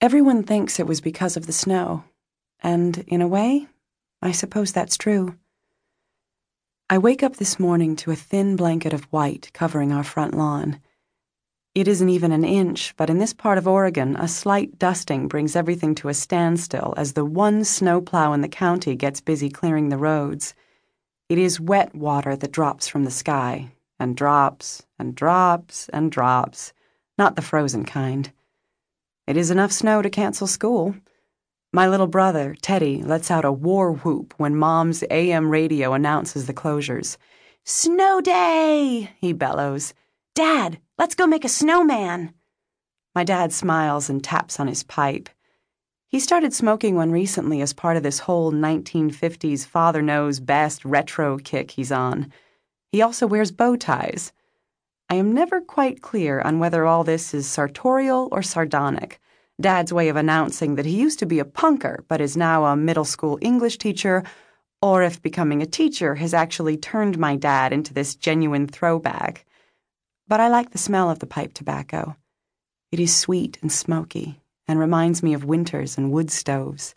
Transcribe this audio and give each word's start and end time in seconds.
Everyone 0.00 0.42
thinks 0.42 0.78
it 0.78 0.86
was 0.86 1.00
because 1.00 1.36
of 1.36 1.46
the 1.46 1.52
snow, 1.52 2.04
and 2.60 2.98
in 3.06 3.22
a 3.22 3.28
way, 3.28 3.68
I 4.20 4.32
suppose 4.32 4.72
that's 4.72 4.96
true. 4.96 5.36
I 6.90 6.98
wake 6.98 7.22
up 7.22 7.36
this 7.36 7.58
morning 7.58 7.96
to 7.96 8.10
a 8.10 8.16
thin 8.16 8.56
blanket 8.56 8.92
of 8.92 9.04
white 9.04 9.50
covering 9.54 9.92
our 9.92 10.04
front 10.04 10.34
lawn. 10.34 10.80
It 11.74 11.88
isn't 11.88 12.08
even 12.08 12.32
an 12.32 12.44
inch, 12.44 12.94
but 12.96 13.08
in 13.08 13.18
this 13.18 13.32
part 13.32 13.56
of 13.56 13.66
Oregon, 13.66 14.14
a 14.16 14.28
slight 14.28 14.78
dusting 14.78 15.26
brings 15.26 15.56
everything 15.56 15.94
to 15.96 16.08
a 16.08 16.14
standstill 16.14 16.92
as 16.96 17.14
the 17.14 17.24
one 17.24 17.64
snowplow 17.64 18.32
in 18.32 18.42
the 18.42 18.48
county 18.48 18.94
gets 18.96 19.20
busy 19.20 19.48
clearing 19.48 19.88
the 19.88 19.98
roads. 19.98 20.54
It 21.28 21.38
is 21.38 21.58
wet 21.58 21.94
water 21.94 22.36
that 22.36 22.52
drops 22.52 22.86
from 22.86 23.04
the 23.04 23.10
sky, 23.10 23.72
and 23.98 24.16
drops, 24.16 24.86
and 24.98 25.14
drops, 25.14 25.88
and 25.88 26.12
drops, 26.12 26.72
not 27.16 27.36
the 27.36 27.42
frozen 27.42 27.84
kind. 27.84 28.30
It 29.26 29.38
is 29.38 29.50
enough 29.50 29.72
snow 29.72 30.02
to 30.02 30.10
cancel 30.10 30.46
school. 30.46 30.94
My 31.72 31.88
little 31.88 32.06
brother, 32.06 32.54
Teddy, 32.60 33.02
lets 33.02 33.30
out 33.30 33.44
a 33.44 33.50
war 33.50 33.92
whoop 33.92 34.34
when 34.36 34.54
Mom's 34.54 35.02
AM 35.10 35.48
radio 35.48 35.94
announces 35.94 36.46
the 36.46 36.52
closures. 36.52 37.16
Snow 37.64 38.20
day, 38.20 39.10
he 39.18 39.32
bellows. 39.32 39.94
Dad, 40.34 40.78
let's 40.98 41.14
go 41.14 41.26
make 41.26 41.44
a 41.44 41.48
snowman. 41.48 42.34
My 43.14 43.24
dad 43.24 43.52
smiles 43.52 44.10
and 44.10 44.22
taps 44.22 44.60
on 44.60 44.66
his 44.66 44.82
pipe. 44.82 45.30
He 46.06 46.20
started 46.20 46.52
smoking 46.52 46.94
one 46.94 47.10
recently 47.10 47.62
as 47.62 47.72
part 47.72 47.96
of 47.96 48.02
this 48.02 48.20
whole 48.20 48.52
1950s 48.52 49.66
father 49.66 50.02
knows 50.02 50.38
best 50.38 50.84
retro 50.84 51.38
kick 51.38 51.70
he's 51.70 51.90
on. 51.90 52.30
He 52.92 53.00
also 53.00 53.26
wears 53.26 53.50
bow 53.50 53.76
ties. 53.76 54.32
I 55.10 55.16
am 55.16 55.32
never 55.32 55.60
quite 55.60 56.02
clear 56.02 56.40
on 56.40 56.58
whether 56.58 56.86
all 56.86 57.04
this 57.04 57.34
is 57.34 57.46
sartorial 57.46 58.28
or 58.32 58.42
sardonic. 58.42 59.20
Dad's 59.60 59.92
way 59.92 60.08
of 60.08 60.16
announcing 60.16 60.74
that 60.74 60.86
he 60.86 61.00
used 61.00 61.18
to 61.20 61.26
be 61.26 61.38
a 61.38 61.44
punker 61.44 62.04
but 62.08 62.20
is 62.20 62.36
now 62.36 62.64
a 62.64 62.76
middle 62.76 63.04
school 63.04 63.38
English 63.40 63.78
teacher, 63.78 64.24
or 64.82 65.02
if 65.02 65.22
becoming 65.22 65.62
a 65.62 65.66
teacher 65.66 66.16
has 66.16 66.34
actually 66.34 66.76
turned 66.76 67.18
my 67.18 67.36
dad 67.36 67.72
into 67.72 67.94
this 67.94 68.14
genuine 68.16 68.66
throwback 68.66 69.46
but 70.26 70.40
I 70.40 70.48
like 70.48 70.70
the 70.70 70.78
smell 70.78 71.10
of 71.10 71.18
the 71.18 71.26
pipe 71.26 71.52
tobacco. 71.52 72.16
It 72.90 73.00
is 73.00 73.14
sweet 73.14 73.58
and 73.60 73.70
smoky, 73.70 74.40
and 74.66 74.78
reminds 74.78 75.22
me 75.22 75.34
of 75.34 75.44
winters 75.44 75.98
and 75.98 76.10
wood 76.10 76.30
stoves. 76.30 76.94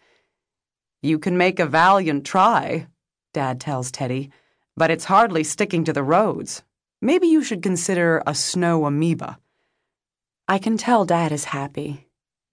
You 1.02 1.20
can 1.20 1.38
make 1.38 1.60
a 1.60 1.66
valiant 1.66 2.26
try, 2.26 2.88
Dad 3.34 3.60
tells 3.60 3.92
Teddy, 3.92 4.32
but 4.76 4.92
it's 4.92 5.06
hardly 5.06 5.44
sticking 5.44 5.84
to 5.84 5.94
the 5.94 6.04
roads. 6.04 6.64
Maybe 7.02 7.28
you 7.28 7.44
should 7.44 7.62
consider 7.62 8.24
a 8.26 8.34
snow 8.34 8.86
amoeba. 8.86 9.40
I 10.48 10.60
can 10.60 10.78
tell 10.78 11.06
Dad 11.06 11.32
is 11.32 11.46
happy. 11.46 12.07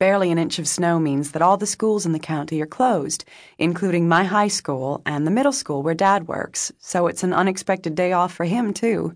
Barely 0.05 0.31
an 0.31 0.37
inch 0.37 0.59
of 0.59 0.69
snow 0.69 0.99
means 0.99 1.31
that 1.31 1.41
all 1.41 1.57
the 1.57 1.67
schools 1.67 2.05
in 2.05 2.13
the 2.13 2.19
county 2.19 2.61
are 2.61 2.67
closed, 2.67 3.25
including 3.57 4.07
my 4.07 4.25
high 4.25 4.49
school 4.49 5.01
and 5.07 5.27
the 5.27 5.31
middle 5.31 5.51
school 5.51 5.83
where 5.83 5.95
Dad 5.95 6.29
works, 6.29 6.71
so 6.79 7.07
it's 7.07 7.23
an 7.23 7.33
unexpected 7.33 7.95
day 7.95 8.13
off 8.13 8.31
for 8.31 8.45
him, 8.45 8.75
too. 8.75 9.15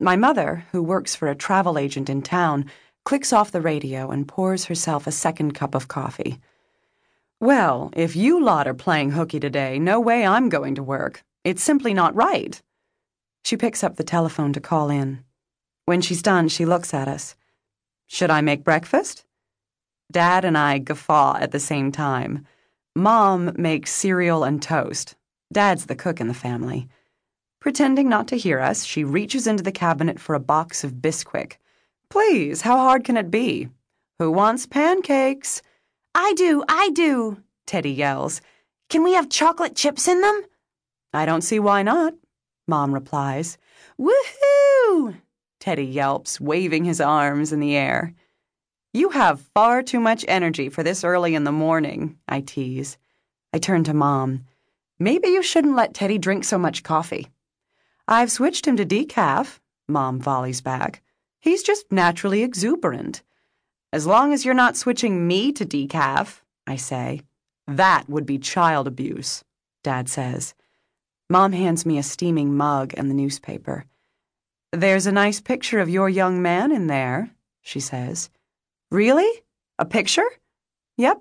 My 0.00 0.16
mother, 0.16 0.64
who 0.72 0.82
works 0.82 1.14
for 1.14 1.28
a 1.28 1.34
travel 1.34 1.76
agent 1.76 2.08
in 2.08 2.22
town, 2.22 2.64
clicks 3.04 3.30
off 3.30 3.52
the 3.52 3.60
radio 3.60 4.10
and 4.10 4.26
pours 4.26 4.64
herself 4.64 5.06
a 5.06 5.12
second 5.12 5.52
cup 5.52 5.74
of 5.74 5.86
coffee. 5.86 6.40
Well, 7.38 7.90
if 7.94 8.16
you 8.16 8.42
lot 8.42 8.66
are 8.66 8.72
playing 8.72 9.10
hooky 9.10 9.38
today, 9.38 9.78
no 9.78 10.00
way 10.00 10.26
I'm 10.26 10.48
going 10.48 10.76
to 10.76 10.82
work. 10.82 11.24
It's 11.44 11.62
simply 11.62 11.92
not 11.92 12.14
right. 12.14 12.62
She 13.44 13.58
picks 13.58 13.84
up 13.84 13.96
the 13.96 14.02
telephone 14.02 14.54
to 14.54 14.60
call 14.60 14.88
in. 14.88 15.22
When 15.84 16.00
she's 16.00 16.22
done, 16.22 16.48
she 16.48 16.64
looks 16.64 16.94
at 16.94 17.06
us. 17.06 17.36
Should 18.06 18.30
I 18.30 18.40
make 18.40 18.64
breakfast? 18.64 19.25
Dad 20.10 20.44
and 20.44 20.56
I 20.56 20.78
guffaw 20.78 21.36
at 21.40 21.50
the 21.50 21.60
same 21.60 21.90
time. 21.92 22.46
Mom 22.94 23.52
makes 23.56 23.92
cereal 23.92 24.44
and 24.44 24.62
toast. 24.62 25.16
Dad's 25.52 25.86
the 25.86 25.96
cook 25.96 26.20
in 26.20 26.28
the 26.28 26.34
family. 26.34 26.88
Pretending 27.60 28.08
not 28.08 28.28
to 28.28 28.36
hear 28.36 28.60
us, 28.60 28.84
she 28.84 29.04
reaches 29.04 29.46
into 29.46 29.62
the 29.62 29.72
cabinet 29.72 30.20
for 30.20 30.34
a 30.34 30.40
box 30.40 30.84
of 30.84 31.02
Bisquick. 31.02 31.58
Please, 32.10 32.62
how 32.62 32.76
hard 32.76 33.04
can 33.04 33.16
it 33.16 33.30
be? 33.30 33.68
Who 34.18 34.30
wants 34.30 34.66
pancakes? 34.66 35.62
I 36.14 36.32
do, 36.34 36.64
I 36.68 36.90
do, 36.90 37.42
Teddy 37.66 37.90
yells. 37.90 38.40
Can 38.88 39.02
we 39.02 39.14
have 39.14 39.28
chocolate 39.28 39.74
chips 39.74 40.06
in 40.08 40.20
them? 40.20 40.42
I 41.12 41.26
don't 41.26 41.42
see 41.42 41.58
why 41.58 41.82
not, 41.82 42.14
Mom 42.68 42.94
replies. 42.94 43.58
Woohoo! 44.00 45.16
Teddy 45.58 45.84
yelps, 45.84 46.40
waving 46.40 46.84
his 46.84 47.00
arms 47.00 47.52
in 47.52 47.60
the 47.60 47.74
air. 47.76 48.14
You 48.96 49.10
have 49.10 49.42
far 49.52 49.82
too 49.82 50.00
much 50.00 50.24
energy 50.26 50.70
for 50.70 50.82
this 50.82 51.04
early 51.04 51.34
in 51.34 51.44
the 51.44 51.52
morning, 51.52 52.16
I 52.26 52.40
tease. 52.40 52.96
I 53.52 53.58
turn 53.58 53.84
to 53.84 53.92
Mom. 53.92 54.46
Maybe 54.98 55.28
you 55.28 55.42
shouldn't 55.42 55.76
let 55.76 55.92
Teddy 55.92 56.16
drink 56.16 56.44
so 56.44 56.56
much 56.56 56.82
coffee. 56.82 57.28
I've 58.08 58.32
switched 58.32 58.66
him 58.66 58.78
to 58.78 58.86
decaf, 58.86 59.58
Mom 59.86 60.18
volleys 60.18 60.62
back. 60.62 61.02
He's 61.38 61.62
just 61.62 61.92
naturally 61.92 62.42
exuberant. 62.42 63.22
As 63.92 64.06
long 64.06 64.32
as 64.32 64.46
you're 64.46 64.54
not 64.54 64.78
switching 64.78 65.28
me 65.28 65.52
to 65.52 65.66
decaf, 65.66 66.40
I 66.66 66.76
say. 66.76 67.20
That 67.66 68.08
would 68.08 68.24
be 68.24 68.38
child 68.38 68.86
abuse, 68.86 69.44
Dad 69.84 70.08
says. 70.08 70.54
Mom 71.28 71.52
hands 71.52 71.84
me 71.84 71.98
a 71.98 72.02
steaming 72.02 72.56
mug 72.56 72.94
and 72.96 73.10
the 73.10 73.14
newspaper. 73.14 73.84
There's 74.72 75.06
a 75.06 75.12
nice 75.12 75.38
picture 75.38 75.80
of 75.80 75.90
your 75.90 76.08
young 76.08 76.40
man 76.40 76.72
in 76.72 76.86
there, 76.86 77.32
she 77.60 77.78
says. 77.78 78.30
Really? 78.90 79.30
A 79.78 79.84
picture? 79.84 80.28
Yep. 80.96 81.20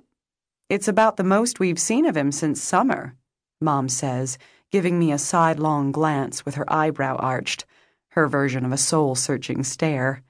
It's 0.69 0.87
about 0.87 1.17
the 1.17 1.23
most 1.23 1.59
we've 1.59 1.79
seen 1.79 2.05
of 2.05 2.15
him 2.15 2.31
since 2.31 2.61
summer, 2.61 3.15
Mom 3.59 3.89
says 3.89 4.37
giving 4.71 4.99
me 4.99 5.11
a 5.11 5.17
sidelong 5.17 5.91
glance 5.91 6.43
with 6.43 6.55
her 6.55 6.71
eyebrow 6.71 7.15
arched, 7.15 7.65
her 8.09 8.27
version 8.27 8.65
of 8.65 8.73
a 8.73 8.77
soul 8.77 9.15
searching 9.15 9.63
stare. 9.63 10.21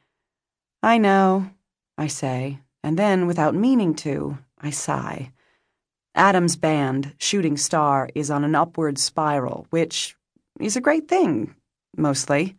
I 0.84 1.00
know, 1.00 1.50
I 1.98 2.06
say, 2.08 2.60
and 2.84 3.00
then, 3.00 3.26
without 3.26 3.56
meaning 3.56 3.96
to, 3.96 4.38
I 4.62 4.70
sigh. 4.70 5.32
Adam's 6.14 6.56
band, 6.56 7.16
Shooting 7.18 7.58
Star, 7.58 8.08
is 8.14 8.30
on 8.30 8.44
an 8.44 8.54
upward 8.54 9.00
spiral, 9.00 9.66
which 9.72 10.16
is 10.60 10.76
a 10.76 10.82
great 10.82 11.08
thing, 11.08 11.56
mostly. 11.98 12.56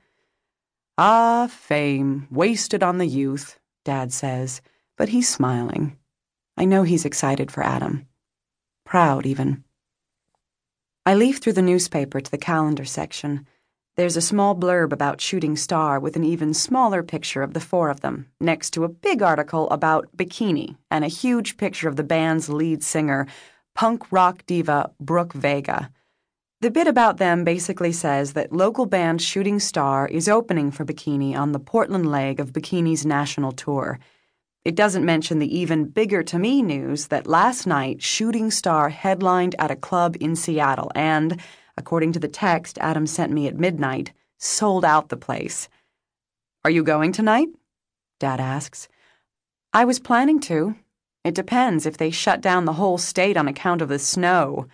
Ah, 0.99 1.47
fame, 1.49 2.27
wasted 2.33 2.83
on 2.83 2.99
the 2.99 3.07
youth, 3.07 3.61
Dad 3.87 4.13
says, 4.13 4.61
but 4.97 5.11
he's 5.11 5.29
smiling. 5.29 5.97
I 6.57 6.65
know 6.65 6.83
he's 6.83 7.05
excited 7.05 7.53
for 7.53 7.63
Adam. 7.63 8.09
Proud, 8.85 9.25
even. 9.25 9.63
I 11.07 11.15
leaf 11.15 11.39
through 11.39 11.53
the 11.53 11.63
newspaper 11.63 12.21
to 12.21 12.31
the 12.31 12.37
calendar 12.37 12.85
section. 12.85 13.47
There's 13.95 14.17
a 14.17 14.21
small 14.21 14.57
blurb 14.57 14.93
about 14.93 15.21
Shooting 15.21 15.57
Star 15.57 16.01
with 16.01 16.17
an 16.17 16.25
even 16.25 16.53
smaller 16.53 17.05
picture 17.05 17.45
of 17.45 17.55
the 17.55 17.61
four 17.61 17.89
of 17.89 18.01
them, 18.01 18.27
next 18.41 18.71
to 18.71 18.83
a 18.83 18.89
big 18.89 19.23
article 19.23 19.71
about 19.71 20.09
Bikini 20.17 20.77
and 20.91 21.05
a 21.05 21.19
huge 21.23 21.57
picture 21.57 21.89
of 21.89 21.95
the 21.95 22.03
band's 22.03 22.49
lead 22.49 22.83
singer, 22.83 23.29
punk 23.77 24.11
rock 24.11 24.45
diva 24.47 24.91
Brooke 24.99 25.33
Vega. 25.33 25.93
The 26.63 26.71
bit 26.71 26.87
about 26.87 27.19
them 27.19 27.45
basically 27.45 27.93
says 27.93 28.33
that 28.33 28.51
local 28.51 28.87
band 28.87 29.21
Shooting 29.21 29.61
Star 29.61 30.09
is 30.09 30.27
opening 30.27 30.71
for 30.71 30.87
Bikini 30.87 31.37
on 31.37 31.53
the 31.53 31.59
Portland 31.59 32.11
leg 32.11 32.41
of 32.41 32.55
Bikini's 32.55 33.05
national 33.05 33.53
tour. 33.53 33.99
It 34.65 34.75
doesn't 34.75 35.05
mention 35.05 35.39
the 35.39 35.55
even 35.55 35.85
bigger 35.85 36.23
to 36.23 36.39
me 36.39 36.63
news 36.63 37.09
that 37.09 37.27
last 37.27 37.67
night 37.67 38.03
Shooting 38.03 38.51
Star 38.51 38.89
headlined 38.89 39.55
at 39.59 39.71
a 39.71 39.77
club 39.77 40.17
in 40.19 40.35
Seattle 40.35 40.91
and, 40.95 41.39
according 41.77 42.13
to 42.13 42.19
the 42.19 42.27
text 42.27 42.79
Adam 42.81 43.07
sent 43.07 43.33
me 43.33 43.47
at 43.47 43.59
midnight, 43.59 44.13
sold 44.39 44.85
out 44.85 45.11
the 45.11 45.17
place. 45.17 45.69
Are 46.65 46.71
you 46.71 46.83
going 46.83 47.13
tonight? 47.13 47.49
Dad 48.19 48.41
asks. 48.41 48.89
I 49.75 49.85
was 49.85 50.01
planning 50.01 50.41
to. 50.41 50.75
It 51.23 51.35
depends 51.35 51.85
if 51.85 51.99
they 51.99 52.11
shut 52.11 52.41
down 52.41 52.65
the 52.65 52.73
whole 52.73 52.97
state 52.97 53.37
on 53.37 53.47
account 53.47 53.83
of 53.83 53.91
the 53.91 53.99
snow. 53.99 54.67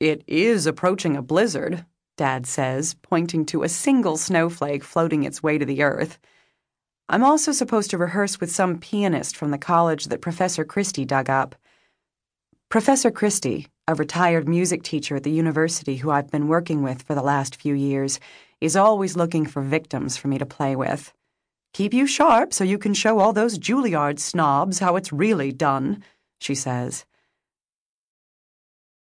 It 0.00 0.24
is 0.26 0.66
approaching 0.66 1.14
a 1.14 1.22
blizzard, 1.22 1.84
Dad 2.16 2.46
says, 2.46 2.94
pointing 3.02 3.44
to 3.46 3.62
a 3.62 3.68
single 3.68 4.16
snowflake 4.16 4.82
floating 4.82 5.24
its 5.24 5.42
way 5.42 5.58
to 5.58 5.66
the 5.66 5.82
earth. 5.82 6.18
I'm 7.10 7.22
also 7.22 7.52
supposed 7.52 7.90
to 7.90 7.98
rehearse 7.98 8.40
with 8.40 8.50
some 8.50 8.78
pianist 8.78 9.36
from 9.36 9.50
the 9.50 9.58
college 9.58 10.06
that 10.06 10.22
Professor 10.22 10.64
Christie 10.64 11.04
dug 11.04 11.28
up. 11.28 11.54
Professor 12.70 13.10
Christie, 13.10 13.66
a 13.86 13.94
retired 13.94 14.48
music 14.48 14.82
teacher 14.82 15.16
at 15.16 15.22
the 15.22 15.30
university 15.30 15.96
who 15.96 16.10
I've 16.10 16.30
been 16.30 16.48
working 16.48 16.82
with 16.82 17.02
for 17.02 17.14
the 17.14 17.22
last 17.22 17.56
few 17.56 17.74
years, 17.74 18.18
is 18.62 18.76
always 18.76 19.16
looking 19.16 19.44
for 19.44 19.60
victims 19.60 20.16
for 20.16 20.28
me 20.28 20.38
to 20.38 20.46
play 20.46 20.76
with. 20.76 21.12
Keep 21.74 21.92
you 21.92 22.06
sharp 22.06 22.54
so 22.54 22.64
you 22.64 22.78
can 22.78 22.94
show 22.94 23.18
all 23.18 23.34
those 23.34 23.58
Juilliard 23.58 24.18
snobs 24.18 24.78
how 24.78 24.96
it's 24.96 25.12
really 25.12 25.52
done, 25.52 26.02
she 26.40 26.54
says. 26.54 27.04